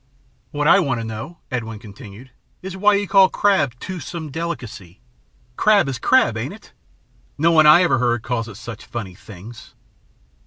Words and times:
"What 0.49 0.67
I 0.67 0.79
want 0.79 0.99
to 0.99 1.03
know," 1.05 1.37
Edwin 1.51 1.77
continued, 1.77 2.31
"is 2.63 2.75
why 2.75 2.95
you 2.95 3.07
call 3.07 3.29
crab 3.29 3.79
'toothsome 3.79 4.31
delicacy'? 4.31 4.99
Crab 5.57 5.87
is 5.87 5.99
crab, 5.99 6.35
ain't 6.37 6.53
it? 6.55 6.73
No 7.37 7.51
one 7.51 7.67
I 7.67 7.81
never 7.81 7.99
heard 7.99 8.23
calls 8.23 8.47
it 8.47 8.55
such 8.55 8.83
funny 8.87 9.13
things." 9.13 9.75